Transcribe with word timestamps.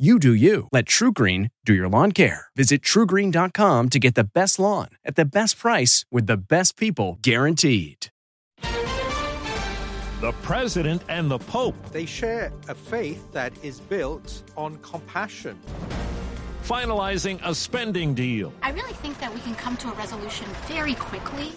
You 0.00 0.18
do 0.18 0.32
you. 0.32 0.66
Let 0.72 0.86
TruGreen 0.86 1.50
do 1.66 1.74
your 1.74 1.86
lawn 1.86 2.12
care. 2.12 2.46
Visit 2.56 2.80
trugreen.com 2.80 3.90
to 3.90 3.98
get 3.98 4.14
the 4.14 4.24
best 4.24 4.58
lawn 4.58 4.88
at 5.04 5.14
the 5.14 5.26
best 5.26 5.58
price 5.58 6.06
with 6.10 6.26
the 6.26 6.38
best 6.38 6.78
people 6.78 7.18
guaranteed. 7.20 8.06
The 10.22 10.32
President 10.40 11.02
and 11.10 11.30
the 11.30 11.38
Pope 11.38 11.74
They 11.92 12.06
share 12.06 12.50
a 12.66 12.74
faith 12.74 13.30
that 13.32 13.52
is 13.62 13.80
built 13.80 14.42
on 14.56 14.78
compassion. 14.78 15.58
finalizing 16.62 17.38
a 17.44 17.54
spending 17.54 18.14
deal. 18.14 18.54
I 18.62 18.70
really 18.70 18.94
think 18.94 19.18
that 19.20 19.34
we 19.34 19.40
can 19.40 19.54
come 19.54 19.76
to 19.78 19.90
a 19.90 19.94
resolution 19.96 20.46
very 20.66 20.94
quickly. 20.94 21.52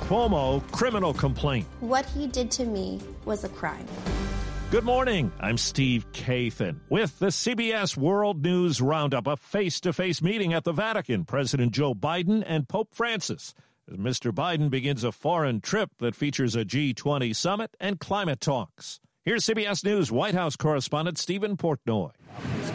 Cuomo 0.00 0.62
criminal 0.72 1.12
complaint. 1.12 1.66
What 1.80 2.06
he 2.06 2.26
did 2.26 2.50
to 2.52 2.64
me 2.64 3.02
was 3.26 3.44
a 3.44 3.50
crime. 3.50 3.86
Good 4.74 4.82
morning. 4.82 5.30
I'm 5.38 5.56
Steve 5.56 6.04
Kathan 6.10 6.80
with 6.88 7.20
the 7.20 7.28
CBS 7.28 7.96
World 7.96 8.42
News 8.42 8.80
Roundup, 8.80 9.28
a 9.28 9.36
face 9.36 9.78
to 9.82 9.92
face 9.92 10.20
meeting 10.20 10.52
at 10.52 10.64
the 10.64 10.72
Vatican. 10.72 11.24
President 11.24 11.70
Joe 11.70 11.94
Biden 11.94 12.42
and 12.44 12.68
Pope 12.68 12.88
Francis. 12.90 13.54
As 13.88 13.98
Mr. 13.98 14.32
Biden 14.32 14.70
begins 14.70 15.04
a 15.04 15.12
foreign 15.12 15.60
trip 15.60 15.90
that 16.00 16.16
features 16.16 16.56
a 16.56 16.64
G20 16.64 17.36
summit 17.36 17.76
and 17.78 18.00
climate 18.00 18.40
talks. 18.40 18.98
Here's 19.22 19.44
CBS 19.44 19.84
News 19.84 20.10
White 20.10 20.34
House 20.34 20.56
correspondent 20.56 21.18
Stephen 21.18 21.56
Portnoy. 21.56 22.10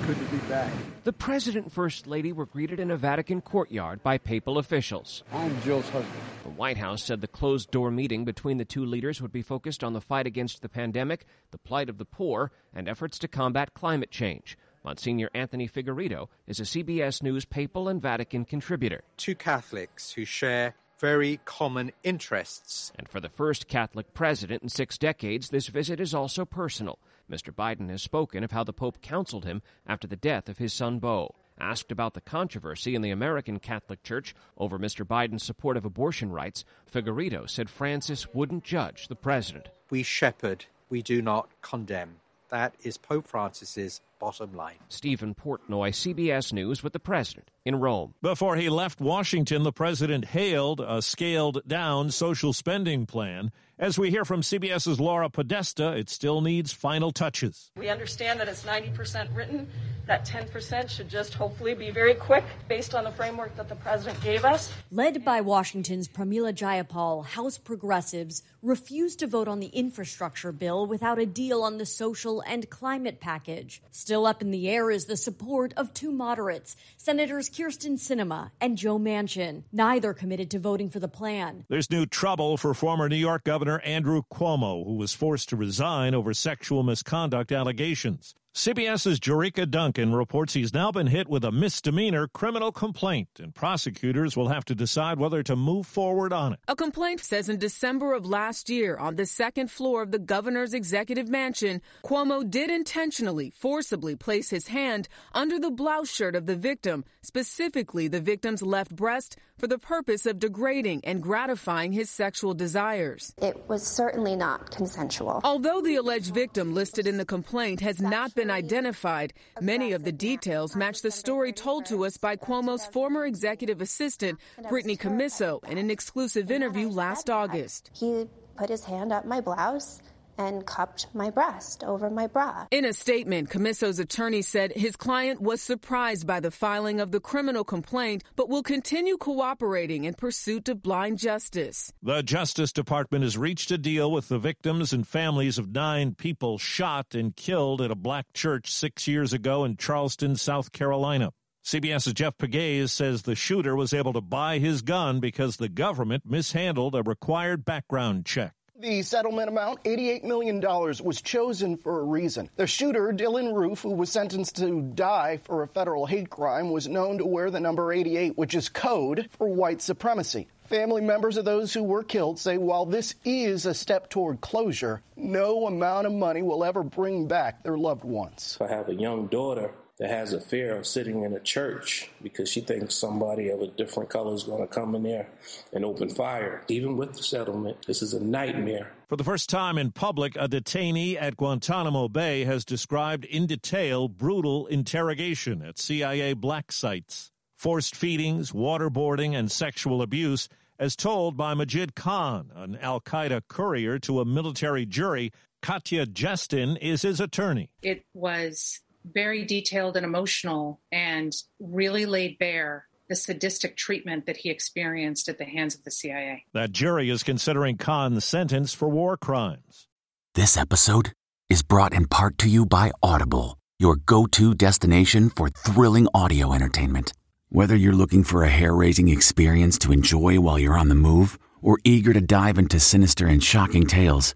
It's 0.09 0.17
good 0.17 0.25
to 0.25 0.31
be 0.31 0.49
back. 0.49 0.71
The 1.03 1.13
President 1.13 1.65
and 1.65 1.73
First 1.73 2.07
Lady 2.07 2.31
were 2.31 2.47
greeted 2.47 2.79
in 2.79 2.89
a 2.89 2.97
Vatican 2.97 3.41
courtyard 3.41 4.01
by 4.01 4.17
papal 4.17 4.57
officials. 4.57 5.23
I'm 5.31 5.61
Jill's 5.61 5.87
husband. 5.89 6.21
The 6.43 6.49
White 6.49 6.77
House 6.77 7.03
said 7.03 7.21
the 7.21 7.27
closed 7.27 7.69
door 7.69 7.91
meeting 7.91 8.25
between 8.25 8.57
the 8.57 8.65
two 8.65 8.83
leaders 8.83 9.21
would 9.21 9.31
be 9.31 9.43
focused 9.43 9.83
on 9.83 9.93
the 9.93 10.01
fight 10.01 10.25
against 10.25 10.63
the 10.63 10.69
pandemic, 10.69 11.25
the 11.51 11.59
plight 11.59 11.89
of 11.89 11.99
the 11.99 12.05
poor, 12.05 12.51
and 12.73 12.89
efforts 12.89 13.19
to 13.19 13.27
combat 13.27 13.75
climate 13.75 14.09
change. 14.09 14.57
Monsignor 14.83 15.29
Anthony 15.35 15.67
Figueiredo 15.67 16.27
is 16.47 16.59
a 16.59 16.63
CBS 16.63 17.21
News 17.21 17.45
papal 17.45 17.87
and 17.87 18.01
Vatican 18.01 18.45
contributor. 18.45 19.03
Two 19.17 19.35
Catholics 19.35 20.13
who 20.13 20.25
share 20.25 20.73
very 20.99 21.39
common 21.45 21.91
interests. 22.03 22.91
And 22.97 23.07
for 23.07 23.19
the 23.19 23.29
first 23.29 23.67
Catholic 23.67 24.13
president 24.13 24.63
in 24.63 24.69
six 24.69 24.97
decades, 24.97 25.49
this 25.49 25.67
visit 25.67 25.99
is 25.99 26.13
also 26.13 26.45
personal. 26.45 26.99
Mr. 27.29 27.53
Biden 27.53 27.89
has 27.89 28.01
spoken 28.01 28.43
of 28.43 28.51
how 28.51 28.63
the 28.63 28.73
Pope 28.73 29.01
counseled 29.01 29.45
him 29.45 29.61
after 29.85 30.07
the 30.07 30.15
death 30.15 30.49
of 30.49 30.57
his 30.57 30.73
son 30.73 30.99
Beau. 30.99 31.35
Asked 31.59 31.91
about 31.91 32.13
the 32.13 32.21
controversy 32.21 32.95
in 32.95 33.01
the 33.01 33.11
American 33.11 33.59
Catholic 33.59 34.01
Church 34.01 34.33
over 34.57 34.79
Mr. 34.79 35.05
Biden's 35.05 35.43
support 35.43 35.75
of 35.75 35.83
abortion 35.83 36.31
rights, 36.31 36.63
Figueiredo 36.89 37.49
said 37.49 37.69
Francis 37.69 38.33
wouldn't 38.33 38.63
judge 38.63 39.09
the 39.09 39.15
president. 39.15 39.67
We 39.89 40.03
shepherd, 40.03 40.65
we 40.89 41.01
do 41.01 41.21
not 41.21 41.49
condemn. 41.61 42.21
That 42.47 42.75
is 42.81 42.97
Pope 42.97 43.27
Francis's 43.27 44.01
bottom 44.19 44.53
line. 44.53 44.75
Stephen 44.89 45.33
Portnoy, 45.33 45.89
CBS 45.91 46.53
News, 46.53 46.83
with 46.83 46.93
the 46.93 46.99
president 46.99 47.49
in 47.65 47.79
Rome. 47.79 48.13
Before 48.21 48.55
he 48.55 48.69
left 48.69 48.99
Washington, 48.99 49.63
the 49.63 49.71
president 49.71 50.25
hailed 50.25 50.81
a 50.81 51.01
scaled 51.01 51.61
down 51.67 52.11
social 52.11 52.53
spending 52.53 53.05
plan. 53.05 53.51
As 53.79 53.97
we 53.97 54.09
hear 54.09 54.25
from 54.25 54.41
CBS's 54.41 54.99
Laura 54.99 55.29
Podesta, 55.29 55.93
it 55.95 56.09
still 56.09 56.41
needs 56.41 56.73
final 56.73 57.11
touches. 57.11 57.71
We 57.77 57.87
understand 57.87 58.37
that 58.41 58.49
it's 58.49 58.63
90% 58.63 59.33
written. 59.33 59.69
That 60.05 60.25
10% 60.25 60.89
should 60.89 61.07
just 61.07 61.33
hopefully 61.33 61.75
be 61.75 61.89
very 61.89 62.15
quick 62.15 62.43
based 62.67 62.93
on 62.93 63.05
the 63.05 63.11
framework 63.11 63.55
that 63.55 63.69
the 63.69 63.75
president 63.75 64.21
gave 64.21 64.43
us. 64.43 64.73
Led 64.91 65.23
by 65.23 65.39
Washington's 65.39 66.09
Pramila 66.09 66.51
Jayapal, 66.53 67.23
House 67.23 67.57
progressives 67.57 68.43
refused 68.61 69.19
to 69.19 69.27
vote 69.27 69.47
on 69.47 69.61
the 69.61 69.67
infrastructure 69.67 70.51
bill 70.51 70.85
without 70.85 71.19
a 71.19 71.25
deal 71.25 71.61
on 71.61 71.77
the 71.77 71.85
social 71.85 72.41
and 72.41 72.69
climate 72.69 73.21
package. 73.21 73.81
Still 74.09 74.25
up 74.25 74.41
in 74.41 74.49
the 74.49 74.67
air 74.67 74.89
is 74.89 75.05
the 75.05 75.15
support 75.15 75.71
of 75.77 75.93
two 75.93 76.11
moderates, 76.11 76.75
Senators 76.97 77.47
Kyrsten 77.47 77.93
Sinema 77.99 78.49
and 78.59 78.75
Joe 78.75 78.97
Manchin, 78.97 79.65
neither 79.71 80.15
committed 80.15 80.49
to 80.49 80.57
voting 80.57 80.89
for 80.89 80.99
the 80.99 81.07
plan. 81.07 81.63
There's 81.69 81.91
new 81.91 82.07
trouble 82.07 82.57
for 82.57 82.73
former 82.73 83.07
New 83.07 83.17
York 83.17 83.43
Governor 83.43 83.79
Andrew 83.81 84.23
Cuomo, 84.33 84.83
who 84.83 84.95
was 84.95 85.13
forced 85.13 85.49
to 85.49 85.55
resign 85.55 86.15
over 86.15 86.33
sexual 86.33 86.81
misconduct 86.81 87.51
allegations. 87.51 88.33
CBS's 88.59 89.21
Jerika 89.21 89.71
Duncan 89.71 90.13
reports 90.13 90.53
he's 90.53 90.73
now 90.73 90.91
been 90.91 91.07
hit 91.07 91.29
with 91.29 91.45
a 91.45 91.51
misdemeanor 91.51 92.27
criminal 92.27 92.73
complaint, 92.73 93.29
and 93.39 93.55
prosecutors 93.55 94.35
will 94.35 94.49
have 94.49 94.65
to 94.65 94.75
decide 94.75 95.17
whether 95.17 95.41
to 95.43 95.55
move 95.55 95.87
forward 95.87 96.33
on 96.33 96.51
it. 96.51 96.59
A 96.67 96.75
complaint 96.75 97.21
says 97.21 97.47
in 97.47 97.57
December 97.57 98.11
of 98.11 98.25
last 98.25 98.69
year, 98.69 98.97
on 98.97 99.15
the 99.15 99.25
second 99.25 99.71
floor 99.71 100.01
of 100.01 100.11
the 100.11 100.19
governor's 100.19 100.73
executive 100.73 101.29
mansion, 101.29 101.81
Cuomo 102.03 102.43
did 102.43 102.69
intentionally, 102.69 103.49
forcibly 103.49 104.17
place 104.17 104.49
his 104.49 104.67
hand 104.67 105.07
under 105.33 105.57
the 105.57 105.71
blouse 105.71 106.11
shirt 106.11 106.35
of 106.35 106.45
the 106.45 106.57
victim, 106.57 107.05
specifically 107.21 108.09
the 108.09 108.19
victim's 108.19 108.61
left 108.61 108.93
breast, 108.93 109.37
for 109.59 109.67
the 109.67 109.77
purpose 109.77 110.25
of 110.25 110.39
degrading 110.39 111.01
and 111.03 111.21
gratifying 111.21 111.91
his 111.91 112.09
sexual 112.09 112.53
desires. 112.53 113.33
It 113.41 113.67
was 113.67 113.85
certainly 113.85 114.35
not 114.35 114.71
consensual. 114.71 115.41
Although 115.43 115.81
the 115.81 115.97
alleged 115.97 116.33
victim 116.33 116.73
listed 116.73 117.05
in 117.05 117.17
the 117.17 117.25
complaint 117.25 117.81
has 117.81 118.01
not 118.01 118.33
been 118.33 118.49
identified, 118.49 119.33
many 119.59 119.91
of 119.91 120.03
the 120.03 120.11
details 120.11 120.75
match 120.75 121.01
the 121.01 121.11
story 121.11 121.51
told 121.51 121.85
to 121.87 122.05
us 122.05 122.17
by 122.17 122.37
Cuomo's 122.37 122.85
former 122.85 123.25
executive 123.25 123.81
assistant, 123.81 124.39
Brittany 124.69 124.95
Commisso, 124.95 125.63
in 125.69 125.77
an 125.77 125.91
exclusive 125.91 126.49
interview 126.49 126.89
last 126.89 127.29
August. 127.29 127.91
He 127.93 128.27
put 128.55 128.69
his 128.69 128.83
hand 128.85 129.11
up 129.11 129.25
my 129.25 129.41
blouse 129.41 130.01
and 130.39 130.65
cupped 130.65 131.07
my 131.13 131.29
breast 131.29 131.83
over 131.83 132.09
my 132.09 132.25
bra. 132.25 132.65
In 132.71 132.85
a 132.85 132.93
statement, 132.93 133.49
Commisso's 133.49 133.99
attorney 133.99 134.41
said 134.41 134.71
his 134.71 134.95
client 134.95 135.41
was 135.41 135.61
surprised 135.61 136.25
by 136.25 136.39
the 136.39 136.49
filing 136.49 136.99
of 137.01 137.11
the 137.11 137.19
criminal 137.19 137.63
complaint, 137.63 138.23
but 138.35 138.49
will 138.49 138.63
continue 138.63 139.17
cooperating 139.17 140.05
in 140.05 140.13
pursuit 140.15 140.69
of 140.69 140.81
blind 140.81 141.19
justice. 141.19 141.91
The 142.01 142.23
Justice 142.23 142.71
Department 142.71 143.23
has 143.23 143.37
reached 143.37 143.69
a 143.69 143.77
deal 143.77 144.11
with 144.11 144.29
the 144.29 144.39
victims 144.39 144.93
and 144.93 145.05
families 145.05 145.57
of 145.57 145.69
nine 145.69 146.15
people 146.15 146.57
shot 146.57 147.13
and 147.13 147.35
killed 147.35 147.81
at 147.81 147.91
a 147.91 147.95
black 147.95 148.25
church 148.33 148.71
six 148.71 149.07
years 149.07 149.33
ago 149.33 149.65
in 149.65 149.75
Charleston, 149.75 150.37
South 150.37 150.71
Carolina. 150.71 151.31
CBS's 151.65 152.13
Jeff 152.13 152.37
Pegues 152.37 152.91
says 152.91 153.23
the 153.23 153.35
shooter 153.35 153.75
was 153.75 153.93
able 153.93 154.13
to 154.13 154.21
buy 154.21 154.59
his 154.59 154.81
gun 154.81 155.19
because 155.19 155.57
the 155.57 155.69
government 155.69 156.23
mishandled 156.25 156.95
a 156.95 157.03
required 157.03 157.65
background 157.65 158.25
check. 158.25 158.53
The 158.79 159.01
settlement 159.01 159.49
amount, 159.49 159.83
$88 159.83 160.23
million, 160.23 160.61
was 160.61 161.21
chosen 161.21 161.75
for 161.75 161.99
a 161.99 162.03
reason. 162.05 162.49
The 162.55 162.65
shooter, 162.65 163.11
Dylann 163.11 163.53
Roof, 163.53 163.81
who 163.81 163.89
was 163.89 164.09
sentenced 164.09 164.55
to 164.55 164.81
die 164.81 165.41
for 165.43 165.63
a 165.63 165.67
federal 165.67 166.05
hate 166.05 166.29
crime, 166.29 166.71
was 166.71 166.87
known 166.87 167.17
to 167.17 167.25
wear 167.25 167.51
the 167.51 167.59
number 167.59 167.91
88, 167.91 168.37
which 168.37 168.55
is 168.55 168.69
code 168.69 169.27
for 169.31 169.49
white 169.49 169.81
supremacy. 169.81 170.47
Family 170.69 171.01
members 171.01 171.35
of 171.35 171.43
those 171.43 171.73
who 171.73 171.83
were 171.83 172.03
killed 172.03 172.39
say 172.39 172.57
while 172.57 172.85
this 172.85 173.15
is 173.25 173.65
a 173.65 173.73
step 173.73 174.09
toward 174.09 174.39
closure, 174.39 175.01
no 175.17 175.67
amount 175.67 176.07
of 176.07 176.13
money 176.13 176.41
will 176.41 176.63
ever 176.63 176.81
bring 176.81 177.27
back 177.27 177.63
their 177.63 177.77
loved 177.77 178.05
ones. 178.05 178.57
I 178.61 178.67
have 178.67 178.87
a 178.87 178.95
young 178.95 179.27
daughter 179.27 179.71
that 179.99 180.09
has 180.09 180.31
a 180.31 180.39
fear 180.39 180.75
of 180.75 180.87
sitting 180.87 181.23
in 181.23 181.33
a 181.33 181.39
church 181.39 182.09
because 182.23 182.49
she 182.49 182.61
thinks 182.61 182.95
somebody 182.95 183.49
of 183.49 183.61
a 183.61 183.67
different 183.67 184.09
color 184.09 184.33
is 184.33 184.43
going 184.43 184.65
to 184.65 184.73
come 184.73 184.95
in 184.95 185.03
there 185.03 185.27
and 185.73 185.83
open 185.83 186.09
fire. 186.09 186.63
Even 186.69 186.95
with 186.95 187.13
the 187.13 187.23
settlement, 187.23 187.85
this 187.85 188.01
is 188.01 188.13
a 188.13 188.23
nightmare. 188.23 188.93
For 189.09 189.17
the 189.17 189.25
first 189.25 189.49
time 189.49 189.77
in 189.77 189.91
public, 189.91 190.35
a 190.37 190.47
detainee 190.47 191.21
at 191.21 191.35
Guantanamo 191.35 192.07
Bay 192.07 192.45
has 192.45 192.63
described 192.63 193.25
in 193.25 193.45
detail 193.45 194.07
brutal 194.07 194.67
interrogation 194.67 195.61
at 195.61 195.77
CIA 195.77 196.33
black 196.33 196.71
sites, 196.71 197.31
forced 197.55 197.95
feedings, 197.95 198.53
waterboarding, 198.53 199.35
and 199.35 199.51
sexual 199.51 200.01
abuse, 200.01 200.47
as 200.79 200.95
told 200.95 201.35
by 201.35 201.53
Majid 201.53 201.93
Khan, 201.93 202.51
an 202.55 202.77
Al 202.77 203.01
Qaeda 203.01 203.41
courier 203.49 203.99
to 203.99 204.21
a 204.21 204.25
military 204.25 204.85
jury 204.85 205.33
Katya 205.61 206.05
Jestin 206.05 206.77
is 206.77 207.01
his 207.01 207.19
attorney. 207.19 207.69
It 207.81 208.05
was 208.13 208.79
very 209.05 209.45
detailed 209.45 209.97
and 209.97 210.05
emotional 210.05 210.81
and 210.91 211.33
really 211.59 212.05
laid 212.05 212.37
bare 212.37 212.85
the 213.09 213.15
sadistic 213.15 213.75
treatment 213.75 214.27
that 214.27 214.37
he 214.37 214.49
experienced 214.49 215.27
at 215.27 215.37
the 215.37 215.45
hands 215.45 215.75
of 215.75 215.83
the 215.83 215.91
CIA. 215.91 216.45
That 216.53 216.71
jury 216.71 217.09
is 217.09 217.23
considering 217.23 217.77
Khan's 217.77 218.23
sentence 218.23 218.73
for 218.73 218.87
war 218.87 219.17
crimes. 219.17 219.87
This 220.35 220.55
episode 220.55 221.13
is 221.49 221.63
brought 221.63 221.93
in 221.93 222.05
part 222.05 222.37
to 222.37 222.49
you 222.49 222.65
by 222.65 222.91
Audible, 223.01 223.57
your 223.79 223.95
go 223.95 224.27
to 224.27 224.53
destination 224.53 225.31
for 225.31 225.49
thrilling 225.49 226.07
audio 226.13 226.53
entertainment. 226.53 227.13
Whether 227.49 227.75
you're 227.75 227.93
looking 227.93 228.23
for 228.23 228.43
a 228.43 228.49
hair 228.49 228.75
raising 228.75 229.09
experience 229.09 229.79
to 229.79 229.91
enjoy 229.91 230.39
while 230.39 230.59
you're 230.59 230.77
on 230.77 230.89
the 230.89 230.95
move 230.95 231.39
or 231.63 231.79
eager 231.83 232.13
to 232.13 232.21
dive 232.21 232.59
into 232.59 232.79
sinister 232.79 233.25
and 233.25 233.43
shocking 233.43 233.87
tales, 233.87 234.35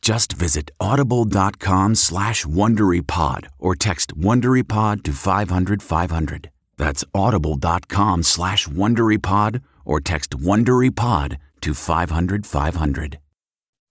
Just 0.00 0.32
visit 0.32 0.70
audible.com 0.80 1.94
slash 1.94 2.44
WonderyPod 2.44 3.48
or 3.58 3.74
text 3.74 4.16
WonderyPod 4.18 5.02
to 5.02 5.12
500, 5.12 5.82
500. 5.82 6.50
That's 6.76 7.04
audible.com 7.14 8.22
slash 8.22 8.66
WonderyPod 8.68 9.60
or 9.84 10.00
text 10.00 10.30
WonderyPod 10.30 11.38
to 11.60 11.74
500, 11.74 12.46
500. 12.46 13.18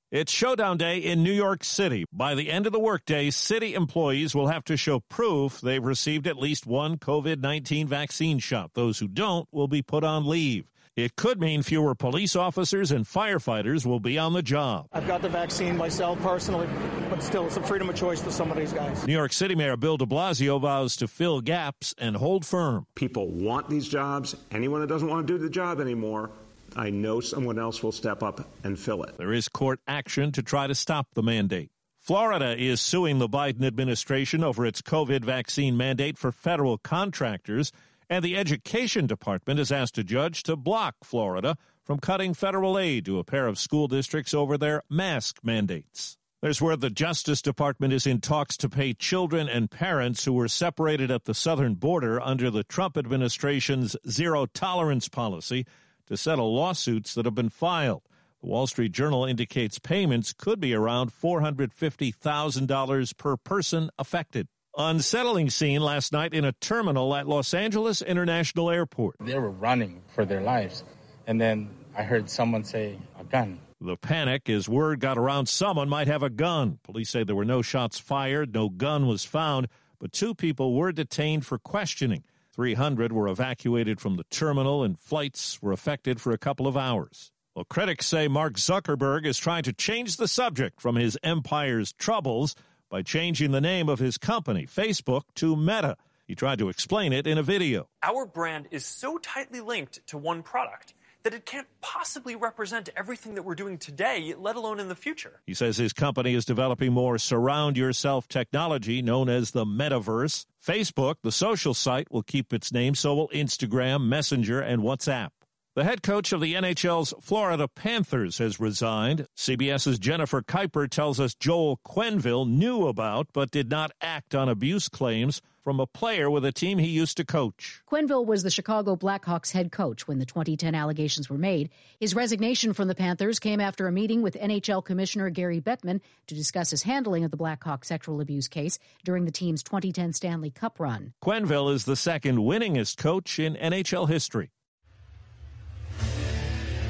It's 0.09 0.31
showdown 0.31 0.77
day 0.77 0.99
in 0.99 1.21
New 1.21 1.33
York 1.33 1.65
City. 1.65 2.05
By 2.13 2.33
the 2.33 2.49
end 2.49 2.65
of 2.65 2.71
the 2.71 2.79
workday, 2.79 3.29
city 3.29 3.73
employees 3.73 4.33
will 4.33 4.47
have 4.47 4.63
to 4.65 4.77
show 4.77 5.01
proof 5.01 5.59
they've 5.59 5.83
received 5.83 6.27
at 6.27 6.37
least 6.37 6.65
one 6.65 6.97
COVID 6.97 7.41
19 7.41 7.87
vaccine 7.87 8.39
shot. 8.39 8.71
Those 8.73 8.99
who 8.99 9.09
don't 9.09 9.49
will 9.51 9.67
be 9.67 9.81
put 9.81 10.05
on 10.05 10.25
leave. 10.25 10.65
It 10.97 11.15
could 11.15 11.39
mean 11.39 11.61
fewer 11.61 11.93
police 11.93 12.35
officers 12.35 12.89
and 12.89 13.05
firefighters 13.05 13.85
will 13.85 13.99
be 13.99 14.17
on 14.17 14.33
the 14.33 14.41
job. 14.41 14.87
I've 14.91 15.05
got 15.05 15.21
the 15.21 15.29
vaccine 15.29 15.77
myself 15.77 16.19
personally, 16.23 16.67
but 17.11 17.21
still, 17.21 17.45
it's 17.45 17.55
a 17.55 17.61
freedom 17.61 17.87
of 17.87 17.95
choice 17.95 18.19
for 18.19 18.31
some 18.31 18.49
of 18.49 18.57
these 18.57 18.73
guys. 18.73 19.05
New 19.05 19.13
York 19.13 19.31
City 19.31 19.53
Mayor 19.53 19.77
Bill 19.77 19.97
de 19.97 20.07
Blasio 20.07 20.59
vows 20.59 20.95
to 20.95 21.07
fill 21.07 21.39
gaps 21.41 21.93
and 21.99 22.15
hold 22.15 22.47
firm. 22.47 22.87
People 22.95 23.27
want 23.27 23.69
these 23.69 23.87
jobs. 23.87 24.35
Anyone 24.49 24.81
that 24.81 24.87
doesn't 24.87 25.07
want 25.07 25.27
to 25.27 25.31
do 25.31 25.37
the 25.37 25.51
job 25.51 25.79
anymore, 25.79 26.31
I 26.75 26.89
know 26.89 27.19
someone 27.19 27.59
else 27.59 27.83
will 27.83 27.91
step 27.91 28.23
up 28.23 28.49
and 28.63 28.77
fill 28.79 29.03
it. 29.03 29.19
There 29.19 29.33
is 29.33 29.47
court 29.49 29.79
action 29.87 30.31
to 30.31 30.41
try 30.41 30.65
to 30.65 30.73
stop 30.73 31.09
the 31.13 31.21
mandate. 31.21 31.69
Florida 31.99 32.59
is 32.59 32.81
suing 32.81 33.19
the 33.19 33.29
Biden 33.29 33.63
administration 33.63 34.43
over 34.43 34.65
its 34.65 34.81
COVID 34.81 35.23
vaccine 35.23 35.77
mandate 35.77 36.17
for 36.17 36.31
federal 36.31 36.79
contractors. 36.79 37.71
And 38.09 38.23
the 38.23 38.37
Education 38.37 39.05
Department 39.05 39.59
has 39.59 39.71
asked 39.71 39.97
a 39.97 40.03
judge 40.03 40.43
to 40.43 40.55
block 40.55 40.95
Florida 41.03 41.57
from 41.83 41.99
cutting 41.99 42.33
federal 42.33 42.77
aid 42.77 43.05
to 43.05 43.19
a 43.19 43.23
pair 43.23 43.47
of 43.47 43.59
school 43.59 43.87
districts 43.87 44.33
over 44.33 44.57
their 44.57 44.83
mask 44.89 45.39
mandates. 45.43 46.17
There's 46.41 46.61
where 46.61 46.77
the 46.77 46.91
Justice 46.91 47.41
Department 47.41 47.93
is 47.93 48.05
in 48.05 48.21
talks 48.21 48.55
to 48.57 48.69
pay 48.69 48.93
children 48.93 49.49
and 49.49 49.71
parents 49.71 50.23
who 50.23 50.33
were 50.33 50.47
separated 50.47 51.09
at 51.09 51.25
the 51.25 51.33
southern 51.33 51.73
border 51.73 52.21
under 52.21 52.51
the 52.51 52.63
Trump 52.63 52.95
administration's 52.95 53.95
zero 54.07 54.45
tolerance 54.45 55.09
policy 55.09 55.65
to 56.05 56.15
settle 56.15 56.53
lawsuits 56.53 57.15
that 57.15 57.25
have 57.25 57.35
been 57.35 57.49
filed. 57.49 58.03
The 58.41 58.47
Wall 58.47 58.67
Street 58.67 58.91
Journal 58.91 59.25
indicates 59.25 59.79
payments 59.79 60.31
could 60.31 60.59
be 60.59 60.75
around 60.75 61.11
$450,000 61.11 63.17
per 63.17 63.37
person 63.37 63.89
affected. 63.97 64.47
Unsettling 64.79 65.49
scene 65.49 65.81
last 65.81 66.13
night 66.13 66.35
in 66.35 66.45
a 66.45 66.51
terminal 66.51 67.15
at 67.15 67.27
Los 67.27 67.55
Angeles 67.55 68.03
International 68.03 68.69
Airport. 68.69 69.15
They 69.19 69.37
were 69.37 69.49
running 69.49 70.03
for 70.13 70.23
their 70.23 70.41
lives, 70.41 70.83
and 71.25 71.41
then 71.41 71.71
I 71.97 72.03
heard 72.03 72.29
someone 72.29 72.63
say, 72.63 72.99
a 73.19 73.23
gun. 73.23 73.59
The 73.81 73.97
panic 73.97 74.47
as 74.51 74.69
word 74.69 74.99
got 74.99 75.17
around 75.17 75.49
someone 75.49 75.89
might 75.89 76.07
have 76.07 76.21
a 76.21 76.29
gun. 76.29 76.77
Police 76.83 77.09
say 77.09 77.23
there 77.23 77.35
were 77.35 77.43
no 77.43 77.63
shots 77.63 77.97
fired, 77.97 78.53
no 78.53 78.69
gun 78.69 79.07
was 79.07 79.23
found, 79.23 79.67
but 79.99 80.11
two 80.11 80.35
people 80.35 80.75
were 80.75 80.91
detained 80.91 81.43
for 81.43 81.57
questioning. 81.57 82.23
300 82.53 83.11
were 83.11 83.27
evacuated 83.27 83.99
from 83.99 84.15
the 84.15 84.25
terminal, 84.25 84.83
and 84.83 84.99
flights 84.99 85.59
were 85.59 85.71
affected 85.71 86.21
for 86.21 86.31
a 86.31 86.37
couple 86.37 86.67
of 86.67 86.77
hours. 86.77 87.31
Well, 87.55 87.65
critics 87.65 88.05
say 88.05 88.27
Mark 88.27 88.53
Zuckerberg 88.53 89.25
is 89.25 89.39
trying 89.39 89.63
to 89.63 89.73
change 89.73 90.17
the 90.17 90.27
subject 90.27 90.79
from 90.79 90.95
his 90.95 91.17
empire's 91.23 91.93
troubles 91.93 92.53
by 92.89 93.01
changing 93.01 93.51
the 93.51 93.61
name 93.61 93.89
of 93.89 93.99
his 93.99 94.17
company, 94.17 94.65
Facebook, 94.65 95.23
to 95.35 95.55
Meta. 95.55 95.97
He 96.25 96.35
tried 96.35 96.59
to 96.59 96.69
explain 96.69 97.13
it 97.13 97.25
in 97.25 97.37
a 97.37 97.43
video. 97.43 97.87
Our 98.03 98.25
brand 98.25 98.67
is 98.71 98.85
so 98.85 99.17
tightly 99.17 99.61
linked 99.61 100.05
to 100.07 100.17
one 100.17 100.43
product 100.43 100.93
that 101.23 101.33
it 101.33 101.45
can't 101.45 101.67
possibly 101.81 102.35
represent 102.35 102.89
everything 102.95 103.35
that 103.35 103.43
we're 103.43 103.55
doing 103.55 103.77
today, 103.77 104.33
let 104.37 104.55
alone 104.55 104.79
in 104.79 104.87
the 104.87 104.95
future. 104.95 105.41
He 105.45 105.53
says 105.53 105.75
his 105.75 105.91
company 105.91 106.33
is 106.33 106.45
developing 106.45 106.93
more 106.93 107.17
surround 107.17 107.75
yourself 107.75 108.27
technology 108.27 109.01
known 109.01 109.27
as 109.27 109.51
the 109.51 109.65
metaverse. 109.65 110.45
Facebook, 110.65 111.15
the 111.23 111.31
social 111.31 111.73
site, 111.73 112.11
will 112.11 112.23
keep 112.23 112.53
its 112.53 112.71
name, 112.71 112.95
so 112.95 113.15
will 113.15 113.29
Instagram, 113.29 114.05
Messenger, 114.05 114.61
and 114.61 114.81
WhatsApp. 114.81 115.29
The 115.77 115.83
head 115.83 116.01
coach 116.01 116.33
of 116.33 116.41
the 116.41 116.55
NHL's 116.55 117.13
Florida 117.21 117.67
Panthers 117.67 118.39
has 118.39 118.59
resigned. 118.59 119.27
CBS's 119.37 119.99
Jennifer 119.99 120.41
Keiper 120.41 120.89
tells 120.89 121.19
us 121.19 121.35
Joel 121.35 121.79
Quenneville 121.85 122.49
knew 122.49 122.87
about 122.87 123.27
but 123.31 123.51
did 123.51 123.69
not 123.69 123.91
act 124.01 124.33
on 124.33 124.49
abuse 124.49 124.89
claims 124.89 125.39
from 125.63 125.79
a 125.79 125.85
player 125.85 126.31
with 126.31 126.43
a 126.45 126.51
team 126.51 126.79
he 126.79 126.87
used 126.87 127.17
to 127.17 127.23
coach. 127.23 127.83
Quenneville 127.87 128.25
was 128.25 128.41
the 128.41 128.49
Chicago 128.49 128.95
Blackhawks 128.95 129.51
head 129.51 129.71
coach 129.71 130.07
when 130.07 130.17
the 130.17 130.25
2010 130.25 130.73
allegations 130.73 131.29
were 131.29 131.37
made. 131.37 131.69
His 131.99 132.15
resignation 132.15 132.73
from 132.73 132.87
the 132.87 132.95
Panthers 132.95 133.37
came 133.37 133.59
after 133.59 133.85
a 133.85 133.91
meeting 133.91 134.23
with 134.23 134.33
NHL 134.33 134.83
Commissioner 134.83 135.29
Gary 135.29 135.61
Bettman 135.61 136.01
to 136.25 136.33
discuss 136.33 136.71
his 136.71 136.81
handling 136.81 137.23
of 137.23 137.29
the 137.29 137.37
Blackhawks 137.37 137.85
sexual 137.85 138.19
abuse 138.19 138.47
case 138.47 138.79
during 139.03 139.25
the 139.25 139.31
team's 139.31 139.61
2010 139.61 140.13
Stanley 140.13 140.49
Cup 140.49 140.79
run. 140.79 141.13
Quenneville 141.23 141.71
is 141.71 141.85
the 141.85 141.95
second 141.95 142.39
winningest 142.39 142.97
coach 142.97 143.37
in 143.37 143.53
NHL 143.53 144.09
history. 144.09 144.49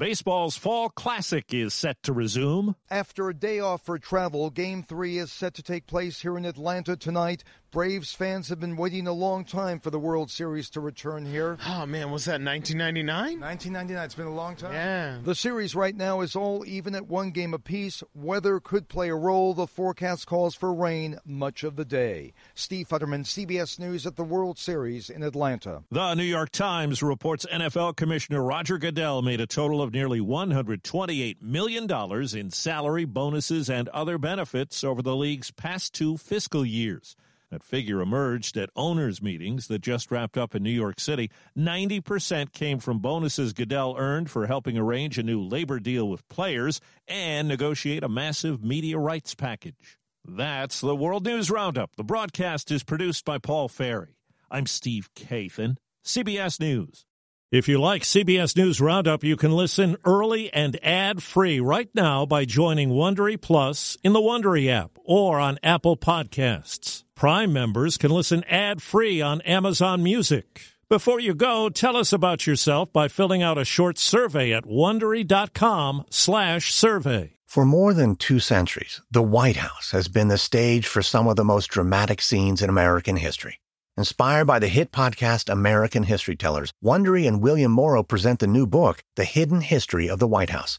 Baseball's 0.00 0.56
Fall 0.56 0.88
Classic 0.88 1.52
is 1.52 1.74
set 1.74 2.02
to 2.04 2.14
resume. 2.14 2.74
After 2.88 3.28
a 3.28 3.34
day 3.34 3.60
off 3.60 3.84
for 3.84 3.98
travel, 3.98 4.48
Game 4.48 4.82
3 4.82 5.18
is 5.18 5.30
set 5.30 5.52
to 5.52 5.62
take 5.62 5.86
place 5.86 6.22
here 6.22 6.38
in 6.38 6.46
Atlanta 6.46 6.96
tonight. 6.96 7.44
Braves 7.70 8.12
fans 8.12 8.48
have 8.48 8.58
been 8.58 8.74
waiting 8.74 9.06
a 9.06 9.12
long 9.12 9.44
time 9.44 9.78
for 9.78 9.90
the 9.90 9.98
World 9.98 10.28
Series 10.28 10.70
to 10.70 10.80
return 10.80 11.24
here. 11.24 11.56
Oh, 11.68 11.86
man, 11.86 12.10
was 12.10 12.24
that 12.24 12.42
1999? 12.42 13.38
1999. 13.38 14.04
It's 14.04 14.14
been 14.16 14.26
a 14.26 14.34
long 14.34 14.56
time. 14.56 14.72
Yeah. 14.72 15.18
The 15.22 15.36
series 15.36 15.76
right 15.76 15.94
now 15.94 16.20
is 16.20 16.34
all 16.34 16.64
even 16.66 16.96
at 16.96 17.06
one 17.06 17.30
game 17.30 17.54
apiece. 17.54 18.02
Weather 18.12 18.58
could 18.58 18.88
play 18.88 19.08
a 19.08 19.14
role. 19.14 19.54
The 19.54 19.68
forecast 19.68 20.26
calls 20.26 20.56
for 20.56 20.74
rain 20.74 21.18
much 21.24 21.62
of 21.62 21.76
the 21.76 21.84
day. 21.84 22.32
Steve 22.56 22.88
Futterman, 22.88 23.24
CBS 23.24 23.78
News 23.78 24.04
at 24.04 24.16
the 24.16 24.24
World 24.24 24.58
Series 24.58 25.08
in 25.08 25.22
Atlanta. 25.22 25.84
The 25.92 26.16
New 26.16 26.24
York 26.24 26.50
Times 26.50 27.04
reports 27.04 27.46
NFL 27.52 27.94
Commissioner 27.94 28.42
Roger 28.42 28.78
Goodell 28.78 29.22
made 29.22 29.40
a 29.40 29.46
total 29.46 29.80
of 29.80 29.92
nearly 29.92 30.18
$128 30.18 31.40
million 31.40 31.88
in 32.36 32.50
salary, 32.50 33.04
bonuses, 33.04 33.70
and 33.70 33.88
other 33.90 34.18
benefits 34.18 34.82
over 34.82 35.02
the 35.02 35.14
league's 35.14 35.52
past 35.52 35.94
two 35.94 36.16
fiscal 36.16 36.66
years. 36.66 37.14
That 37.50 37.64
figure 37.64 38.00
emerged 38.00 38.56
at 38.56 38.70
owners' 38.76 39.20
meetings 39.20 39.66
that 39.66 39.80
just 39.80 40.12
wrapped 40.12 40.38
up 40.38 40.54
in 40.54 40.62
New 40.62 40.70
York 40.70 41.00
City. 41.00 41.32
90% 41.58 42.52
came 42.52 42.78
from 42.78 43.00
bonuses 43.00 43.52
Goodell 43.52 43.96
earned 43.98 44.30
for 44.30 44.46
helping 44.46 44.78
arrange 44.78 45.18
a 45.18 45.24
new 45.24 45.42
labor 45.42 45.80
deal 45.80 46.08
with 46.08 46.28
players 46.28 46.80
and 47.08 47.48
negotiate 47.48 48.04
a 48.04 48.08
massive 48.08 48.62
media 48.62 48.98
rights 48.98 49.34
package. 49.34 49.98
That's 50.24 50.80
the 50.80 50.94
World 50.94 51.24
News 51.24 51.50
Roundup. 51.50 51.96
The 51.96 52.04
broadcast 52.04 52.70
is 52.70 52.84
produced 52.84 53.24
by 53.24 53.38
Paul 53.38 53.66
Ferry. 53.66 54.16
I'm 54.48 54.66
Steve 54.66 55.10
Kathan, 55.16 55.76
CBS 56.04 56.60
News. 56.60 57.04
If 57.50 57.66
you 57.66 57.80
like 57.80 58.02
CBS 58.02 58.56
News 58.56 58.80
Roundup, 58.80 59.24
you 59.24 59.34
can 59.34 59.50
listen 59.50 59.96
early 60.04 60.52
and 60.52 60.78
ad-free 60.84 61.58
right 61.58 61.88
now 61.96 62.24
by 62.24 62.44
joining 62.44 62.90
Wondery 62.90 63.40
Plus 63.40 63.98
in 64.04 64.12
the 64.12 64.20
Wondery 64.20 64.68
app 64.68 64.92
or 65.04 65.40
on 65.40 65.58
Apple 65.64 65.96
Podcasts. 65.96 67.02
Prime 67.20 67.52
members 67.52 67.98
can 67.98 68.10
listen 68.10 68.42
ad-free 68.44 69.20
on 69.20 69.42
Amazon 69.42 70.02
Music. 70.02 70.62
Before 70.88 71.20
you 71.20 71.34
go, 71.34 71.68
tell 71.68 71.94
us 71.94 72.14
about 72.14 72.46
yourself 72.46 72.90
by 72.94 73.08
filling 73.08 73.42
out 73.42 73.58
a 73.58 73.64
short 73.66 73.98
survey 73.98 74.54
at 74.54 74.64
wondery.com/survey. 74.64 77.36
For 77.46 77.66
more 77.66 77.92
than 77.92 78.16
2 78.16 78.40
centuries, 78.40 79.02
the 79.10 79.20
White 79.20 79.58
House 79.58 79.90
has 79.90 80.08
been 80.08 80.28
the 80.28 80.38
stage 80.38 80.86
for 80.86 81.02
some 81.02 81.28
of 81.28 81.36
the 81.36 81.44
most 81.44 81.66
dramatic 81.66 82.22
scenes 82.22 82.62
in 82.62 82.70
American 82.70 83.16
history. 83.16 83.60
Inspired 83.98 84.46
by 84.46 84.58
the 84.58 84.68
hit 84.68 84.90
podcast 84.90 85.52
American 85.52 86.04
History 86.04 86.36
Tellers, 86.36 86.72
Wondery 86.82 87.28
and 87.28 87.42
William 87.42 87.72
Morrow 87.72 88.02
present 88.02 88.38
the 88.38 88.46
new 88.46 88.66
book, 88.66 89.04
The 89.16 89.26
Hidden 89.26 89.60
History 89.60 90.08
of 90.08 90.20
the 90.20 90.26
White 90.26 90.48
House. 90.48 90.78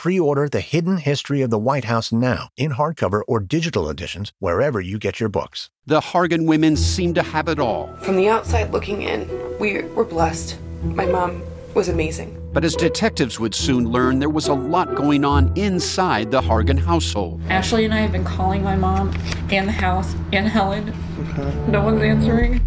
Pre 0.00 0.18
order 0.18 0.48
The 0.48 0.62
Hidden 0.62 0.96
History 0.96 1.42
of 1.42 1.50
the 1.50 1.58
White 1.58 1.84
House 1.84 2.10
now 2.10 2.48
in 2.56 2.70
hardcover 2.70 3.20
or 3.28 3.38
digital 3.38 3.90
editions 3.90 4.32
wherever 4.38 4.80
you 4.80 4.98
get 4.98 5.20
your 5.20 5.28
books. 5.28 5.68
The 5.84 6.00
Hargan 6.00 6.46
women 6.46 6.74
seem 6.74 7.12
to 7.12 7.22
have 7.22 7.48
it 7.48 7.58
all. 7.58 7.94
From 7.98 8.16
the 8.16 8.26
outside 8.26 8.72
looking 8.72 9.02
in, 9.02 9.28
we 9.58 9.82
were 9.82 10.06
blessed. 10.06 10.56
My 10.82 11.04
mom 11.04 11.42
was 11.74 11.90
amazing. 11.90 12.34
But 12.54 12.64
as 12.64 12.76
detectives 12.76 13.38
would 13.38 13.54
soon 13.54 13.90
learn, 13.90 14.20
there 14.20 14.30
was 14.30 14.48
a 14.48 14.54
lot 14.54 14.94
going 14.94 15.22
on 15.22 15.52
inside 15.54 16.30
the 16.30 16.40
Hargan 16.40 16.78
household. 16.78 17.42
Ashley 17.50 17.84
and 17.84 17.92
I 17.92 17.98
have 17.98 18.12
been 18.12 18.24
calling 18.24 18.62
my 18.62 18.76
mom 18.76 19.14
and 19.50 19.68
the 19.68 19.72
house 19.72 20.14
and 20.32 20.48
Helen. 20.48 20.94
No 21.68 21.84
one's 21.84 22.00
answering. 22.00 22.66